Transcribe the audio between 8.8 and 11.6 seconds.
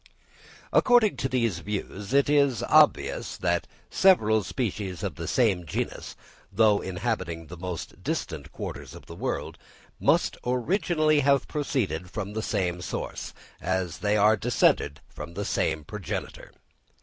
of the world, must originally have